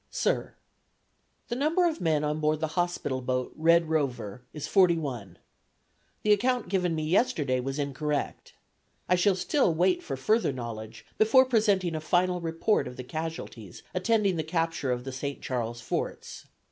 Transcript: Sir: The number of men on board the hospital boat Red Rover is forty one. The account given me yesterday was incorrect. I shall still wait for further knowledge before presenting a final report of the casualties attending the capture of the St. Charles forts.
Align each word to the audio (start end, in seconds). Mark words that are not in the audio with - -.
Sir: 0.09 0.55
The 1.49 1.55
number 1.55 1.85
of 1.87 2.01
men 2.01 2.23
on 2.23 2.39
board 2.39 2.59
the 2.59 2.69
hospital 2.73 3.21
boat 3.21 3.53
Red 3.55 3.87
Rover 3.87 4.41
is 4.51 4.65
forty 4.65 4.97
one. 4.97 5.37
The 6.23 6.33
account 6.33 6.69
given 6.69 6.95
me 6.95 7.03
yesterday 7.03 7.59
was 7.59 7.77
incorrect. 7.77 8.55
I 9.07 9.13
shall 9.13 9.35
still 9.35 9.71
wait 9.75 10.01
for 10.01 10.17
further 10.17 10.51
knowledge 10.51 11.05
before 11.19 11.45
presenting 11.45 11.93
a 11.93 12.01
final 12.01 12.41
report 12.41 12.87
of 12.87 12.97
the 12.97 13.03
casualties 13.03 13.83
attending 13.93 14.37
the 14.37 14.43
capture 14.43 14.91
of 14.91 15.03
the 15.03 15.11
St. 15.11 15.39
Charles 15.39 15.81
forts. 15.81 16.47